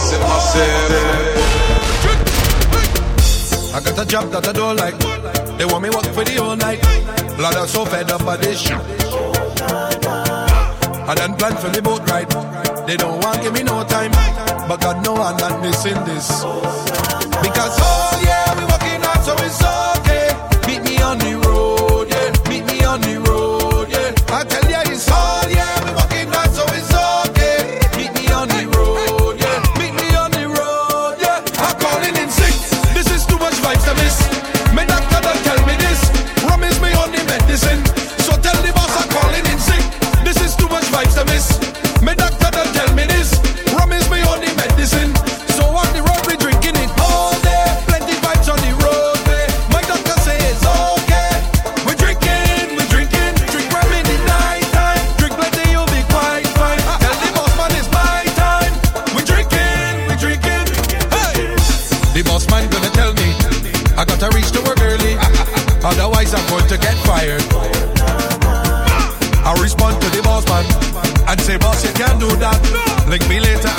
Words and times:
massive, 0.00 0.20
massive. 0.20 1.40
I 3.74 3.80
got 3.80 3.98
a 3.98 4.06
job 4.06 4.30
that 4.32 4.48
I 4.48 4.52
don't 4.52 4.76
like. 4.76 4.98
They 5.58 5.64
want 5.64 5.82
me 5.82 5.90
work 5.90 6.06
for 6.06 6.24
the 6.24 6.34
whole 6.42 6.56
night. 6.56 6.80
Blood, 7.36 7.56
I'm 7.56 7.68
so 7.68 7.84
fed 7.84 8.10
up 8.10 8.24
by 8.24 8.36
this 8.36 8.60
shit. 8.60 8.78
I 11.08 11.14
done 11.14 11.36
planned 11.36 11.58
for 11.58 11.68
the 11.68 11.82
boat 11.82 12.08
ride. 12.10 12.30
They 12.86 12.96
don't 12.96 13.22
want 13.22 13.42
give 13.42 13.52
me 13.52 13.62
no 13.62 13.84
time. 13.84 14.12
But 14.68 14.80
God 14.80 15.04
no 15.04 15.14
I'm 15.16 15.36
not 15.36 15.60
missing 15.62 16.02
this. 16.04 16.28
Because, 17.42 17.76
oh 17.80 18.20
yeah, 18.24 18.54
we 18.58 18.64
working 18.64 19.02
out 19.04 19.22
so 19.24 19.34
it's 19.44 19.62
all. 19.62 19.99
I'm 66.34 66.46
going 66.48 66.66
to 66.68 66.78
get 66.78 66.96
fired. 67.06 67.42
I 69.42 69.56
respond 69.60 70.00
to 70.02 70.08
the 70.10 70.22
boss 70.22 70.46
man 70.46 70.64
and 71.28 71.40
say, 71.40 71.56
boss, 71.58 71.84
you 71.84 71.92
can't 71.94 72.20
do 72.20 72.28
that. 72.36 72.58
Link 73.08 73.26
me 73.28 73.40
later 73.40 73.69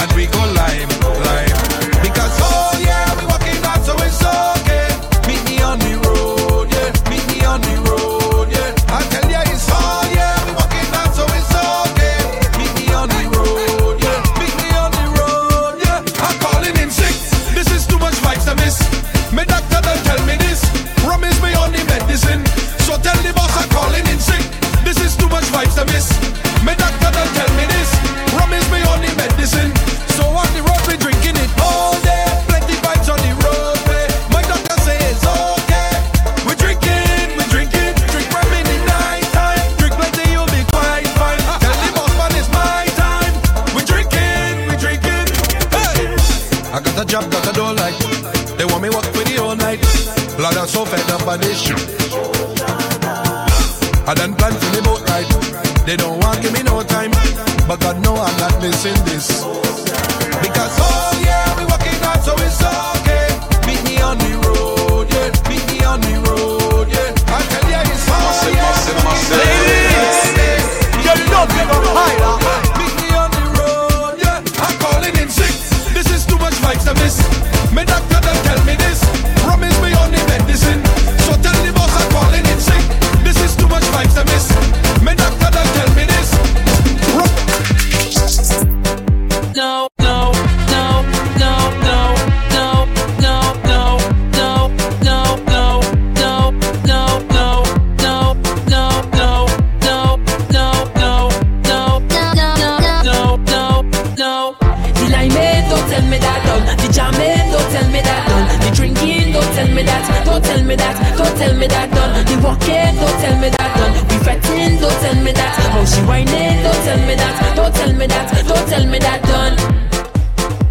me 109.81 109.87
that, 109.87 110.25
don't 110.25 110.43
tell 110.43 110.63
me 110.63 110.75
that, 110.75 111.17
don't 111.17 111.37
tell 111.37 111.55
me 111.57 111.67
that 111.67 111.89
done. 111.91 112.25
The 112.25 112.35
walking, 112.45 112.93
don't 113.01 113.17
tell 113.21 113.35
me 113.41 113.49
that 113.49 113.71
done. 113.77 113.93
We 114.09 114.17
fretting, 114.23 114.77
don't 114.77 114.99
tell 115.01 115.17
me 115.23 115.31
that. 115.31 115.53
How 115.73 115.85
she 115.85 116.01
whining, 116.05 116.61
don't 116.61 116.81
tell 116.85 117.01
me 117.07 117.15
that, 117.15 117.55
don't 117.55 117.73
tell 117.73 117.93
me 117.93 118.05
that, 118.07 118.27
don't 118.47 118.67
tell 118.69 118.85
me 118.85 118.99
that 118.99 119.21
done. 119.25 119.55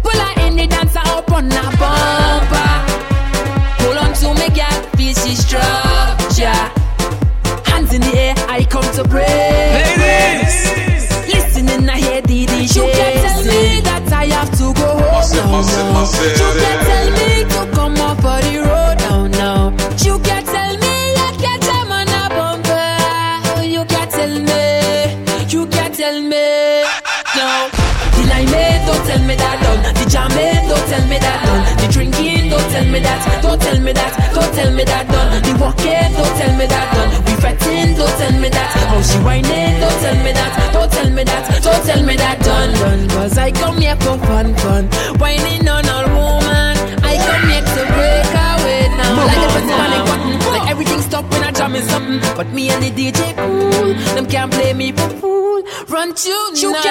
Pull 0.03 0.19
her 0.19 0.33
in 0.47 0.55
the 0.55 0.67
dancer 0.67 1.03
up 1.03 1.31
on 1.31 1.51
her 1.51 1.71
bumper. 1.79 2.71
Pull 3.83 3.97
on 3.99 4.11
to 4.15 4.29
me, 4.39 4.47
girl, 4.55 4.79
feel 4.95 5.13
she 5.15 5.35
structure. 5.35 6.61
Hands 7.67 7.91
in 7.93 8.01
the 8.01 8.13
air, 8.15 8.35
I 8.47 8.63
come 8.63 8.87
to 8.95 9.03
pray. 9.03 9.27
Ladies, 9.75 10.55
listening, 11.27 11.89
I 11.89 11.97
hear 11.99 12.21
the 12.21 12.45
DJ. 12.45 12.75
You 12.75 12.87
can 12.95 13.13
tell 13.27 13.43
me 13.43 13.81
that 13.81 14.07
I 14.13 14.25
have 14.31 14.51
to 14.57 14.71
go 14.73 14.87
home. 14.87 15.15
Awesome, 15.19 15.49
awesome, 15.51 15.95
awesome. 15.99 16.80
me 33.01 33.09
that, 33.09 33.41
don't 33.41 33.61
tell 33.61 33.79
me 33.81 33.93
that, 33.93 34.13
don't 34.33 34.53
tell 34.53 34.71
me 34.73 34.83
that 34.83 35.07
done. 35.09 35.41
The 35.41 35.51
walk 35.59 35.81
it, 35.81 36.09
don't 36.13 36.33
tell 36.37 36.53
me 36.57 36.65
that 36.67 36.87
done. 36.93 37.09
We 37.25 37.33
fretting, 37.41 37.95
don't 37.97 38.15
tell 38.17 38.35
me 38.39 38.49
that. 38.49 38.69
How 38.89 39.01
she 39.01 39.17
whining, 39.25 39.79
don't 39.81 39.99
tell 40.01 40.17
me 40.23 40.31
that, 40.31 40.73
don't 40.73 40.91
tell 40.91 41.09
me 41.09 41.23
that, 41.23 41.63
don't 41.63 41.83
tell 41.85 42.03
me 42.03 42.15
that 42.15 42.37
done 42.43 42.73
done. 42.73 43.09
Cause 43.09 43.37
I 43.37 43.51
come 43.51 43.77
here 43.77 43.95
for 43.97 44.17
fun 44.29 44.53
fun, 44.55 44.85
whining 45.17 45.67
on 45.67 45.89
all 45.89 46.07
woman. 46.13 46.73
I 47.01 47.17
come 47.17 47.43
here 47.49 47.65
to 47.65 47.81
break 47.97 48.29
away 48.29 48.81
now. 48.93 49.25
Like 49.25 49.41
the 49.41 49.49
press 49.49 49.69
panic 49.79 50.03
button, 50.05 50.33
like 50.53 50.69
everything 50.69 51.01
stop 51.01 51.25
when 51.31 51.43
I 51.43 51.51
jam 51.51 51.75
is 51.75 51.85
something. 51.89 52.19
But 52.37 52.47
me 52.53 52.69
and 52.69 52.83
the 52.83 52.91
DJ 52.91 53.33
cool, 53.35 53.93
them 54.15 54.25
can't 54.27 54.51
play 54.51 54.73
me 54.73 54.91
for 54.91 55.09
fool. 55.17 55.63
Run 55.89 56.13
tune 56.13 56.53
now. 56.53 56.90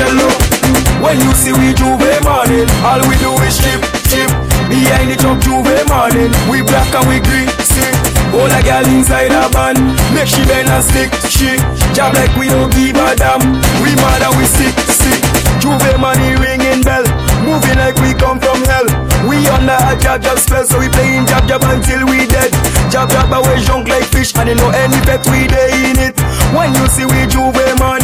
When 0.00 1.18
you 1.20 1.32
see 1.34 1.52
we 1.52 1.72
J'ouvert 1.74 2.22
morning, 2.24 2.68
all 2.84 3.00
we 3.08 3.16
do 3.20 3.32
is 3.44 3.56
chip, 3.60 3.80
chip. 4.08 4.30
Behind 4.68 5.10
the 5.10 5.16
truck 5.16 5.40
J'ouvert 5.44 5.88
morning, 5.88 6.32
we 6.48 6.62
black 6.62 6.88
and 6.96 7.04
we 7.08 7.20
green, 7.20 7.48
see. 7.60 7.92
All 8.32 8.48
a 8.48 8.60
girl 8.62 8.86
inside 8.88 9.32
a 9.32 9.48
van, 9.52 9.76
make 10.14 10.28
she 10.28 10.40
bend 10.48 10.68
and 10.68 10.84
stick, 10.84 11.12
she. 11.28 11.60
Job 11.92 12.14
like 12.14 12.32
we 12.40 12.48
don't 12.48 12.72
give 12.72 12.96
a 12.96 13.12
damn, 13.16 13.42
we 13.84 13.92
mad 14.00 14.24
and 14.24 14.36
we 14.40 14.44
sick, 14.48 14.72
sick. 14.88 15.20
J'ouvert 15.60 16.00
money 16.00 16.32
ringing 16.40 16.80
bell, 16.80 17.04
moving 17.44 17.76
like 17.76 17.96
we 18.00 18.16
come 18.16 18.40
from 18.40 18.64
hell. 18.64 18.88
We 19.28 19.44
under 19.52 19.76
a 19.76 19.92
jab 20.00 20.24
jab 20.24 20.38
spell, 20.38 20.64
so 20.64 20.80
we 20.80 20.88
playing 20.88 21.26
jab 21.28 21.44
jab 21.44 21.60
until 21.64 22.08
we 22.08 22.24
dead. 22.24 22.48
Jab 22.88 23.12
jab 23.12 23.28
away 23.28 23.60
junk 23.68 23.88
like 23.88 24.08
fish, 24.08 24.32
and 24.36 24.48
you 24.48 24.56
know 24.56 24.72
any 24.72 24.96
pet 25.04 25.20
we 25.28 25.44
day 25.44 25.92
in 25.92 25.98
it. 26.00 26.16
When 26.56 26.72
you 26.72 26.88
see 26.88 27.04
we 27.04 27.28
J'ouvert 27.28 27.76
morning, 27.76 27.99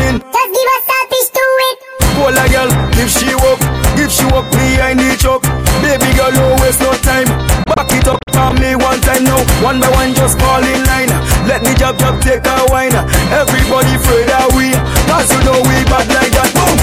Call 2.26 2.42
a 2.42 2.48
girl, 2.50 2.66
if 2.98 3.06
she 3.06 3.30
walk, 3.38 3.62
if 3.94 4.10
she 4.10 4.26
walk 4.34 4.50
behind 4.50 4.98
the 4.98 5.14
truck. 5.14 5.46
Baby 5.78 6.10
girl, 6.18 6.34
no 6.34 6.58
waste 6.58 6.82
no 6.82 6.90
time. 7.06 7.30
Back 7.70 7.86
it 7.94 8.02
up 8.10 8.18
on 8.34 8.58
me 8.58 8.74
one 8.74 8.98
time 8.98 9.22
now. 9.22 9.38
One 9.62 9.78
by 9.78 9.86
one, 9.94 10.10
just 10.10 10.34
fall 10.34 10.58
in 10.58 10.82
line. 10.90 11.06
Let 11.46 11.62
me 11.62 11.70
jab 11.78 11.94
jab 12.02 12.18
take 12.18 12.42
a 12.42 12.66
wine. 12.66 12.98
Everybody 13.30 13.94
afraid 13.94 14.26
that 14.26 14.50
we, 14.58 14.74
cause 15.06 15.30
you 15.30 15.38
know 15.46 15.62
we 15.70 15.78
bad 15.86 16.10
like 16.10 16.34
that. 16.34 16.50
Boom! 16.50 16.74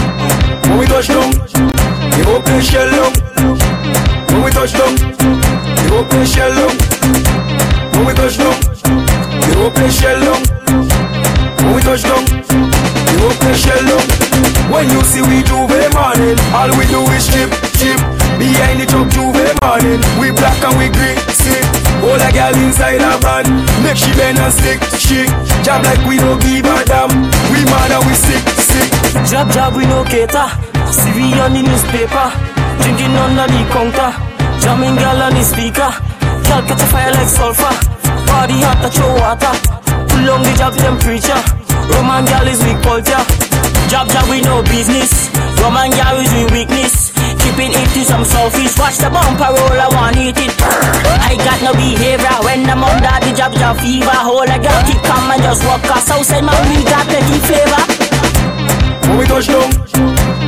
When 0.64 0.80
we 0.80 0.88
touch 0.88 1.12
down, 1.12 1.36
the 1.36 2.24
open 2.32 2.64
shell 2.64 2.88
down. 2.88 3.12
When 4.32 4.48
we 4.48 4.50
touch 4.56 4.72
down, 4.72 4.96
the 4.96 5.88
open 5.92 6.24
shell 6.24 6.56
down. 6.56 6.72
When 8.00 8.08
we 8.08 8.16
touch 8.16 8.40
down, 8.40 8.56
the 9.44 9.52
open 9.60 9.92
shell 9.92 10.24
down. 10.24 10.40
When 11.68 11.76
we 11.76 11.82
touch 11.84 12.08
down, 12.08 12.24
the 12.32 13.16
open 13.28 13.54
shell 13.60 13.84
down. 13.92 14.13
When 14.84 14.92
you 14.92 15.04
see 15.08 15.24
we 15.24 15.40
J'ouvert 15.48 15.96
morning, 15.96 16.36
all 16.52 16.68
we 16.76 16.84
do 16.92 17.00
is 17.16 17.24
chip, 17.32 17.48
chip. 17.80 17.96
Behind 18.36 18.84
the 18.84 18.86
truck 18.92 19.08
J'ouvert 19.16 19.56
morning, 19.64 20.04
we 20.20 20.28
black 20.36 20.60
and 20.60 20.76
we 20.76 20.92
green, 20.92 21.16
see. 21.32 21.56
All 22.04 22.20
a 22.20 22.28
girl 22.36 22.52
inside 22.60 23.00
a 23.00 23.16
van, 23.24 23.48
make 23.80 23.96
she 23.96 24.12
bend 24.20 24.44
and 24.44 24.52
stick, 24.52 24.84
she. 25.00 25.24
Job 25.64 25.88
like 25.88 26.04
we 26.04 26.20
don't 26.20 26.36
give 26.44 26.68
a 26.68 26.84
damn, 26.84 27.08
we 27.48 27.64
mad 27.72 27.96
and 27.96 28.04
we 28.04 28.12
sick, 28.12 28.44
sick. 28.60 28.92
Jab 29.24 29.48
jab 29.56 29.72
we 29.72 29.88
no 29.88 30.04
cater. 30.04 30.52
See 30.92 31.16
we 31.16 31.32
on 31.40 31.56
the 31.56 31.64
newspaper. 31.64 32.28
Drinking 32.84 33.16
under 33.16 33.48
the 33.48 33.64
counter. 33.72 34.12
Jamming 34.60 35.00
girl 35.00 35.16
on 35.16 35.32
the 35.32 35.48
speaker. 35.48 35.96
Girl 36.44 36.60
catch 36.68 36.84
a 36.84 36.88
fire 36.92 37.12
like 37.16 37.32
sulfur. 37.32 37.72
Body 38.28 38.60
hot 38.60 38.84
touch 38.84 39.00
your 39.00 39.16
water. 39.16 39.56
Pull 40.12 40.28
on 40.28 40.44
the 40.44 40.52
jab 40.60 40.76
preacher, 41.00 41.40
Roman 41.88 42.28
girl 42.28 42.52
is 42.52 42.60
weak 42.68 42.84
culture. 42.84 43.43
Jab 43.90 44.08
jab 44.10 44.28
we 44.30 44.42
no 44.42 44.64
business. 44.64 45.30
Roman 45.62 45.92
girl 45.92 46.18
is 46.20 46.32
we 46.34 46.46
weakness. 46.52 47.12
Keeping 47.40 47.72
it 47.72 47.90
to 47.94 48.02
some 48.04 48.26
selfish. 48.26 48.78
Watch 48.78 48.98
the 48.98 49.10
bumper 49.10 49.52
roll, 49.52 49.80
I 49.80 49.88
want 49.92 50.18
eat 50.18 50.38
it. 50.38 50.52
I 50.60 51.36
got 51.38 51.60
no 51.62 51.74
behavior 51.74 52.38
when 52.44 52.70
I'm 52.70 52.84
under 52.84 53.16
the 53.24 53.32
jab 53.36 53.54
jab 53.54 53.78
fever. 53.78 54.10
Hold 54.10 54.50
a 54.50 54.58
girl 54.58 54.82
keep 54.88 55.02
calm 55.04 55.32
and 55.32 55.42
just 55.44 55.64
walk 55.66 55.84
us 55.92 56.10
outside 56.10 56.44
man 56.44 56.58
we 56.70 56.84
got 56.84 57.06
plenty 57.08 57.38
flavor. 57.46 57.84
When 59.08 59.18
we 59.20 59.26
touch 59.26 59.48
down, 59.48 59.70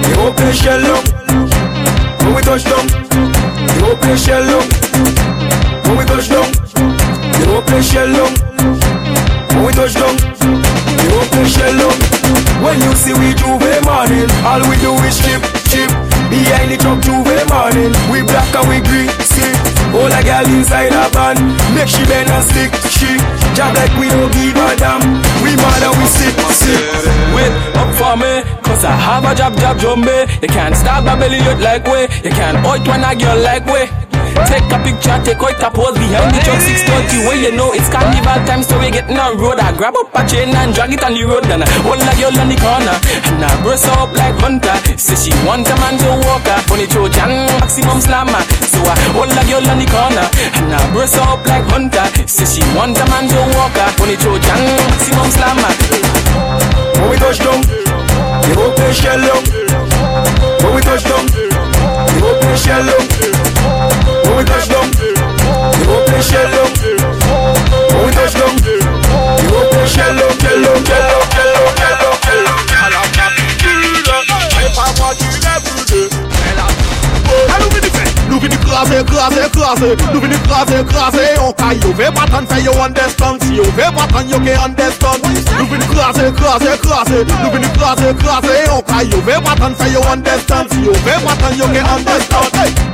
the 0.02 0.14
open 0.26 0.52
shell 0.54 0.82
down. 0.82 1.04
When 2.24 2.36
we 2.36 2.42
touch 2.42 2.64
down, 2.66 2.86
the 2.88 3.82
open 3.92 4.18
shell 4.18 4.44
down. 4.44 4.66
When 5.86 5.98
we 5.98 6.06
touch 6.06 6.28
down, 6.30 6.50
the 7.36 7.44
open 7.54 7.82
shell 7.84 8.10
down. 8.10 8.32
When 9.54 9.66
we 9.68 9.72
touch 9.74 9.94
down, 9.94 10.16
the 10.18 11.08
open 11.22 11.46
shell 11.46 11.78
down. 11.78 12.15
You 12.86 12.94
see 12.94 13.18
we 13.18 13.34
J'ouvert 13.34 13.82
morning, 13.82 14.30
all 14.46 14.62
we 14.70 14.78
do 14.78 14.94
is 15.10 15.18
chip, 15.18 15.42
chip. 15.74 15.90
Behind 16.30 16.70
the 16.70 16.78
truck 16.78 17.02
J'ouvert 17.02 17.50
morning, 17.50 17.90
we 18.14 18.22
black 18.22 18.46
and 18.54 18.70
we 18.70 18.78
green, 18.78 19.10
see. 19.26 19.50
All 19.90 20.06
a 20.06 20.22
girl 20.22 20.46
inside 20.54 20.94
a 20.94 21.10
van, 21.10 21.34
make 21.74 21.90
she 21.90 22.06
bend 22.06 22.30
and 22.30 22.46
stick, 22.46 22.70
she. 22.94 23.10
Job 23.58 23.74
like 23.74 23.90
we 23.98 24.06
don't 24.06 24.30
give 24.38 24.54
a 24.54 24.70
damn, 24.78 25.02
we 25.42 25.58
mad 25.58 25.82
and 25.82 25.98
we 25.98 26.06
sick, 26.06 26.36
sick. 26.54 26.78
Wait 27.34 27.50
up 27.74 27.90
for 27.98 28.14
me, 28.22 28.46
cause 28.76 28.86
I 28.86 28.92
have 28.92 29.24
a 29.24 29.32
job, 29.32 29.56
job, 29.56 29.78
jumbe. 29.80 30.28
You 30.42 30.50
can't 30.52 30.76
stop 30.76 31.08
a 31.08 31.16
belly 31.16 31.40
out 31.48 31.60
like 31.64 31.88
way. 31.88 32.12
You 32.24 32.32
can't 32.32 32.60
out 32.60 32.84
when 32.84 33.04
a 33.08 33.16
girl 33.16 33.40
like 33.40 33.66
way. 33.66 33.88
Take 34.52 34.68
a 34.68 34.78
picture, 34.84 35.16
take 35.24 35.40
out 35.40 35.64
a 35.64 35.70
pose 35.72 35.96
behind 35.96 36.36
the 36.36 36.44
truck 36.44 36.60
630 36.60 37.24
where 37.24 37.40
you 37.40 37.56
know 37.56 37.72
it's 37.72 37.88
carnival 37.88 38.36
time, 38.44 38.68
so 38.68 38.76
we 38.76 38.92
getting 38.92 39.16
on 39.16 39.40
road. 39.40 39.64
I 39.64 39.72
grab 39.72 39.96
up 39.96 40.12
a 40.12 40.28
chain 40.28 40.52
and 40.52 40.76
drag 40.76 40.92
it 40.92 41.04
on 41.08 41.16
the 41.16 41.24
road, 41.24 41.48
and 41.48 41.64
I 41.64 41.68
hold 41.88 42.04
a 42.04 42.12
girl 42.20 42.36
on 42.36 42.52
the 42.52 42.60
corner, 42.60 42.96
and 43.32 43.40
I 43.40 43.48
burst 43.64 43.88
up 43.96 44.12
like 44.12 44.36
hunter. 44.44 44.76
Say 45.00 45.16
she 45.16 45.32
want 45.48 45.72
a 45.72 45.76
man 45.80 45.96
to 46.04 46.20
walk 46.28 46.44
her, 46.52 46.60
funny 46.68 46.84
Trojan, 46.84 47.32
maximum 47.64 48.04
slammer. 48.04 48.44
So 48.68 48.84
I 48.84 48.96
hold 49.16 49.32
a 49.32 49.42
girl 49.48 49.64
on 49.72 49.80
the 49.80 49.88
corner, 49.88 50.28
and 50.60 50.68
I 50.68 50.84
burst 50.92 51.16
up 51.16 51.40
like 51.48 51.64
hunter. 51.72 52.04
Say 52.28 52.60
she 52.60 52.62
want 52.76 53.00
a 53.00 53.06
man 53.08 53.32
to 53.32 53.40
walk 53.56 53.80
her, 53.80 53.88
funny 53.96 54.20
Trojan, 54.20 54.60
maximum 54.92 55.32
slammer. 55.32 55.72
When 57.00 57.08
we 57.08 57.16
touch 57.24 57.40
down, 57.40 57.64
the 58.46 58.54
open 58.62 58.94
shell 58.94 59.18
down. 59.18 59.42
When 60.62 60.76
we 60.76 60.82
touch 60.82 61.04
down, 61.04 61.26
the 61.26 62.22
open 62.22 62.56
shell 62.58 62.86
down. 62.86 63.06
When 64.26 64.38
we 64.38 64.44
touch 64.46 64.70
down, 64.70 64.90
the 64.94 65.86
open 65.90 66.22
shell 66.22 66.50
down. 66.54 66.70
When 67.90 68.06
we 68.06 68.12
touch 68.14 68.34
down, 68.38 68.56
the 68.62 69.50
open 69.50 69.86
shell 69.90 70.14
down, 70.14 70.34
shell 70.38 70.62
down, 70.62 70.86
shell 70.86 71.06
down, 71.10 71.26
shell 71.26 71.58
down, 71.58 71.74
shell 71.78 71.98
down, 71.98 72.18
shell 72.22 72.44
down. 72.46 72.66
Nou 78.30 78.40
vini 78.42 78.58
krasè, 78.58 79.04
krasè, 79.08 79.50
krasè 79.54 79.90
Nou 80.12 80.20
vini 80.20 80.38
krasè, 80.44 80.84
krasè 80.90 81.26
Yon 81.36 81.54
ka 81.56 81.72
yo 81.74 81.94
ve 81.96 82.10
patan 82.12 82.48
fe 82.50 82.60
yo 82.66 82.74
understand 82.84 83.44
Si 83.44 83.56
yo 83.56 83.64
ve 83.78 83.88
patan 83.96 84.28
yo 84.30 84.40
ke 84.44 84.58
understand 84.66 85.24
vini 85.76 85.86
krasi, 85.86 86.32
krasi, 86.32 86.78
krasi 86.82 87.18
Nou 87.42 87.52
vini 87.52 87.68
krasi, 87.78 88.14
krasi 88.22 88.56
yo 88.68 88.82
Kay 88.82 89.10
yo 89.12 89.20
ve 89.22 89.36
patan 89.44 89.76
fay 89.76 89.94
yo 89.94 90.02
understand 90.02 90.72
Si 90.72 90.86
yo 90.86 90.94
ve 91.06 91.16
patan 91.26 91.58
yo 91.58 91.68
ke 91.68 91.82
understand 91.96 92.50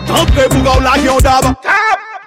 Tanke 0.08 0.50
pou 0.50 0.64
gaw 0.64 0.80
la 0.82 0.98
yon 0.98 1.22
daba 1.22 1.54
Kay 1.62 1.81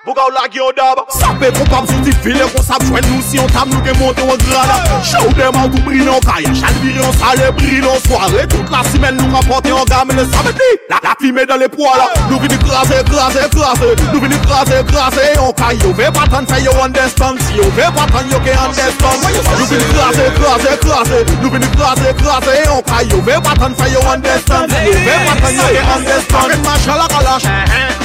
Boga 0.04 0.20
ou 0.28 0.32
lage 0.36 0.58
yon 0.60 0.68
dab. 0.76 0.98
Sape 1.08 1.48
kon 1.56 1.64
pap 1.72 1.86
sou 1.88 2.02
ti 2.04 2.12
file 2.20 2.44
kon 2.52 2.60
sap 2.60 2.82
jwen 2.84 3.06
nou 3.08 3.24
Si 3.24 3.38
yon 3.38 3.48
tam 3.54 3.70
nou 3.72 3.80
ke 3.80 3.94
monte 3.96 4.20
yon 4.20 4.36
grada. 4.42 4.98
Show 5.00 5.30
dem 5.38 5.56
an 5.56 5.70
ou 5.70 5.80
bril 5.86 6.04
yon 6.04 6.20
kaya 6.26 6.50
Chalbiri 6.58 6.98
yon 7.00 7.14
sale 7.16 7.46
bril 7.56 7.86
yon 7.86 8.02
soare. 8.04 8.42
Tout 8.52 8.72
la 8.74 8.82
simen 8.90 9.16
nou 9.16 9.32
rapote 9.32 9.72
yon 9.72 9.88
game 9.88 10.12
Le 10.18 10.26
samedi 10.28 10.68
la, 10.90 10.98
la 11.06 11.14
fime 11.22 11.46
dan 11.48 11.62
le 11.62 11.70
poala 11.72 12.10
Nou 12.28 12.36
vini 12.42 12.58
krasè 12.60 13.00
krasè 13.08 13.46
krasè 13.54 13.94
Nou 14.10 14.20
vini 14.20 14.40
krasè 14.44 14.82
krasè 14.90 15.24
yon 15.38 15.56
kaya 15.56 15.80
Yo 15.80 15.94
ve 15.96 16.10
patan 16.18 16.50
fe 16.52 16.60
yo 16.66 16.76
understand. 16.84 17.40
Si 17.48 17.56
yo 17.56 17.70
ve 17.78 17.88
patan 17.96 18.28
yo 18.28 18.42
ke 18.44 18.58
understand. 18.60 19.24
Nou 19.24 19.70
vini 19.72 19.88
krasè 19.94 20.28
krasè 20.36 20.76
krasè 20.84 21.22
Nou 21.40 21.54
vini 21.56 21.72
krasè 21.78 22.12
krasè 22.20 22.58
yon 22.66 22.84
kaya 22.92 23.08
Yo 23.08 23.22
ve 23.24 23.40
patan 23.48 23.80
fe 23.80 23.88
yo 23.96 24.04
understand. 24.12 24.76
Si 24.76 24.84
yo 24.84 25.00
ve 25.08 25.16
patan 25.30 25.58
yo 25.62 25.72
ke 25.72 25.88
understand. 25.96 26.44
Paket 26.44 26.68
ma 26.68 26.76
chalak 26.84 27.16
kalash. 27.16 27.48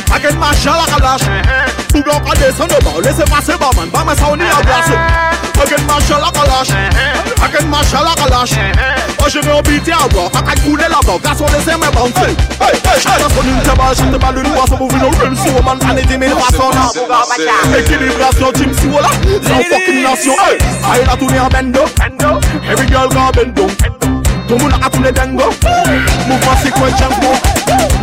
Paket 0.08 0.40
ma 0.40 0.56
chalak 0.64 0.96
alash 1.02 1.28
eh, 1.28 1.44
eh. 1.60 1.69
Kalash 1.90 1.94
Bougan 1.94 2.24
ka 2.24 2.34
desen 2.36 2.68
de 2.68 2.80
ba 2.84 2.92
Lese 3.02 3.26
pase 3.30 3.58
ba 3.58 3.70
man. 3.76 3.90
Ba 3.90 4.04
men 4.06 4.16
sa 4.16 4.30
ou 4.30 4.36
ni 4.36 4.44
a 4.44 4.62
glase 4.62 4.94
Paket 5.54 5.82
machan 5.88 6.20
la 6.22 6.32
kalash 6.32 6.74
Paket 7.36 7.66
machan 7.68 8.04
la 8.04 8.14
kalash 8.16 8.56
Oh 9.20 9.30
je 9.30 9.40
veux 9.40 9.54
un 9.54 9.62
biti 9.62 9.92
a 9.92 10.08
boire 10.10 10.30
Paket 10.32 10.64
koule 10.64 10.86
la 10.90 11.00
ba 11.06 11.14
Garçon 11.24 11.46
lese 11.48 11.78
men 11.78 11.92
bounce 11.94 12.16
Hey, 12.60 12.76
hey, 12.86 13.00
chante 13.02 13.32
son 13.34 13.44
une 13.44 13.62
teba 13.62 13.94
Chante 13.96 14.20
pas 14.20 14.32
le 14.32 14.44
doigt 14.44 14.66
Son 14.68 14.78
mouvin 14.78 15.04
au 15.04 15.10
run 15.10 15.36
Sou 15.36 15.64
man 15.64 15.80
Ane 15.90 16.06
di 16.06 16.18
mil 16.18 16.32
fason 16.32 16.72
Équilibration 17.78 18.52
team 18.54 18.74
si 18.74 18.88
wala 18.88 19.10
Sans 19.44 19.64
fucking 19.64 20.04
nation 20.04 20.34
Hey, 20.34 20.58
ah, 20.84 20.94
aïe 20.94 21.06
la 21.06 21.16
tourne 21.18 21.40
en 21.40 21.50
bendo. 21.50 21.82
Every 22.70 22.88
girl 22.88 23.10
got 23.10 23.34
bendo. 23.34 23.68
Tout 24.48 24.56
le 24.56 24.64
monde 24.64 24.74
a 24.84 24.90
tourné 24.90 25.12
dengo 25.12 25.44
Mouvement 26.28 26.58
sequential 26.64 27.10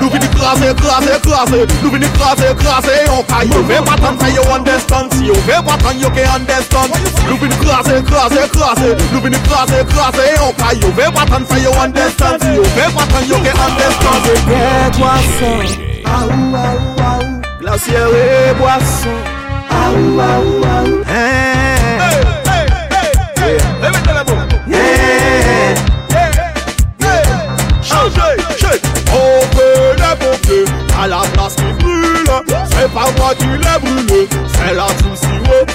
Nou 0.07 0.13
vini 0.15 0.29
krasè, 0.31 0.69
krasè, 0.79 1.15
krasè 1.19 1.65
Nou 1.83 1.91
vini 1.91 2.07
krasè, 2.15 2.53
krasè 2.61 2.93
Yon 3.09 3.25
ka 3.27 3.41
yo 3.43 3.63
ve 3.67 3.81
patan 3.83 4.15
fe 4.21 4.29
yo 4.37 4.45
understand. 4.55 5.11
Si 5.17 5.27
yo 5.27 5.35
ve 5.49 5.57
patan 5.67 5.99
yo 5.99 6.11
ke 6.15 6.23
understand. 6.31 6.95
Nou 7.27 7.35
vini 7.41 7.57
krasè, 7.59 7.97
krasè, 8.07 8.45
krasè 8.55 8.93
Nou 9.11 9.25
vini 9.25 9.41
krasè, 9.49 9.83
krasè 9.91 10.29
Yon 10.37 10.55
ka 10.61 10.71
yo 10.79 10.93
ve 10.95 11.11
patan 11.17 11.49
fe 11.51 11.59
yo 11.65 11.75
understand. 11.83 12.39
Si 12.39 12.55
yo 12.55 12.63
ve 12.77 12.87
patan 12.95 13.27
yo 13.27 13.43
ke 13.43 13.57
understand. 13.67 14.31
Get 14.47 15.01
boisson, 15.01 15.75
Aou, 16.07 16.55
aou, 16.63 17.03
aou 17.11 17.43
Glacière 17.59 18.15
et 18.15 18.55
boisson. 18.63 19.19
Aou, 19.75 20.21
aou, 20.21 20.63
aou 20.71 21.03
Hey, 21.11 21.76
la 31.09 31.21
place 31.33 31.57
qui 31.57 31.73
brûle. 31.79 32.27
C'est 32.71 32.93
pas 32.93 33.07
moi 33.17 33.35
qui 33.39 33.47
l'ai 33.47 33.79
brûlé, 33.81 34.29
c'est 34.55 34.75
la 34.75 34.89
souci 34.89 35.29
oh. 35.51 35.66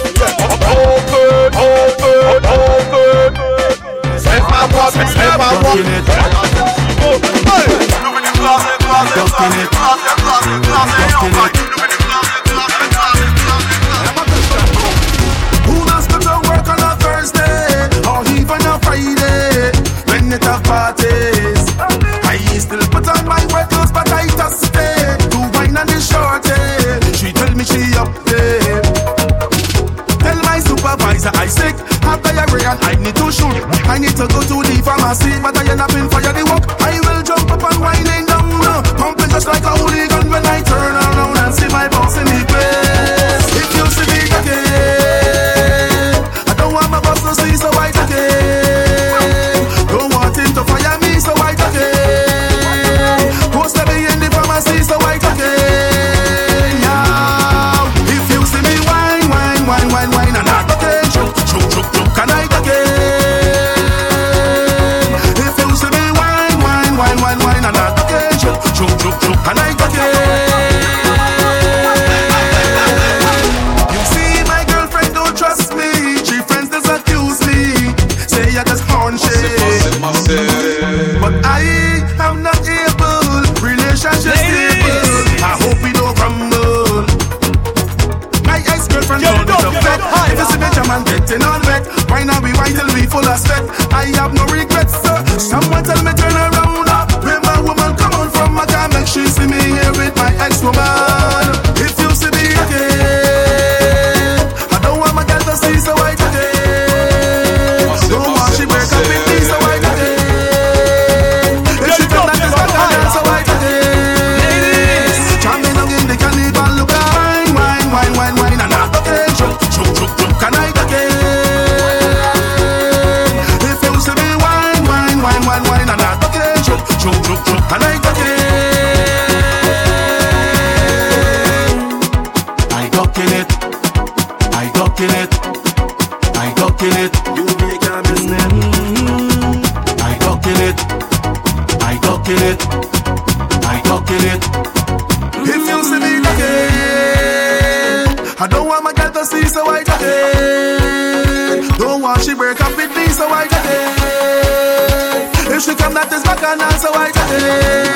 so 149.52 149.68
I 149.68 149.84
got 149.84 150.00
it. 150.02 151.78
Don't 151.78 152.02
want 152.02 152.24
she 152.24 152.34
break 152.34 152.62
up 152.62 152.72
with 152.78 152.96
me, 152.96 153.08
so 153.12 153.28
I 153.28 153.48
got 153.52 153.66
it. 153.68 155.28
If 155.52 155.64
she 155.64 155.76
come 155.76 155.94
that 155.94 156.08
is 156.14 156.24
back 156.24 156.40
and 156.40 156.64
so 156.80 156.88
I 156.96 157.12
got 157.12 157.28
it. 157.36 157.92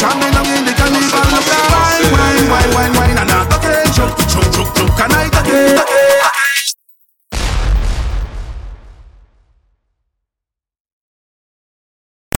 Jamming 0.00 0.32
on 0.32 0.48
in 0.56 0.64
the 0.64 0.72
carnival, 0.72 1.12
wine, 1.12 2.08
wine, 2.08 2.48
wine, 2.48 2.72
wine, 2.72 2.92
wine, 2.96 3.18
and 3.20 3.30
I 3.30 3.44
got 3.52 3.64
it. 3.68 3.92
Choke, 3.92 4.16
choke, 4.32 4.48
choke, 4.56 4.72
choke, 4.72 5.00
and 5.04 5.12
I 5.12 5.29